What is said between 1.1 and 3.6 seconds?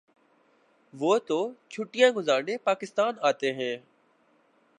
تو چھٹیاں گزارنے پاکستان آتے